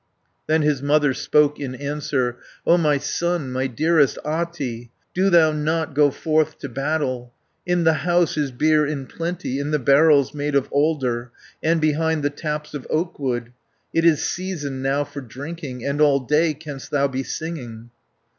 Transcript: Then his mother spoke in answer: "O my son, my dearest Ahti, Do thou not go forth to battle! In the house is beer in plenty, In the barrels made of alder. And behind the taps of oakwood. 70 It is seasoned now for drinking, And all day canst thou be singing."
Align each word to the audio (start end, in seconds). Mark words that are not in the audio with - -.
Then 0.47 0.63
his 0.63 0.81
mother 0.81 1.13
spoke 1.13 1.59
in 1.59 1.75
answer: 1.75 2.37
"O 2.65 2.75
my 2.75 2.97
son, 2.97 3.51
my 3.51 3.67
dearest 3.67 4.17
Ahti, 4.25 4.89
Do 5.13 5.29
thou 5.29 5.51
not 5.51 5.93
go 5.93 6.09
forth 6.09 6.57
to 6.61 6.69
battle! 6.69 7.31
In 7.67 7.83
the 7.83 7.93
house 8.01 8.35
is 8.35 8.49
beer 8.49 8.83
in 8.83 9.05
plenty, 9.05 9.59
In 9.59 9.69
the 9.69 9.77
barrels 9.77 10.33
made 10.33 10.55
of 10.55 10.67
alder. 10.71 11.29
And 11.61 11.79
behind 11.79 12.23
the 12.23 12.31
taps 12.31 12.73
of 12.73 12.87
oakwood. 12.89 13.53
70 13.93 13.93
It 13.93 14.05
is 14.05 14.27
seasoned 14.27 14.81
now 14.81 15.03
for 15.03 15.21
drinking, 15.21 15.85
And 15.85 16.01
all 16.01 16.19
day 16.19 16.55
canst 16.55 16.89
thou 16.89 17.07
be 17.07 17.21
singing." 17.21 17.91